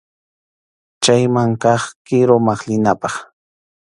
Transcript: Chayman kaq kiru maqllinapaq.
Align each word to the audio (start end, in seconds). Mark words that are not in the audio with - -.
Chayman 1.03 1.51
kaq 1.61 1.83
kiru 2.05 2.37
maqllinapaq. 2.45 3.15